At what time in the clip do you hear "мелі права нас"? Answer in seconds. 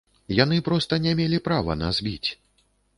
1.21-2.05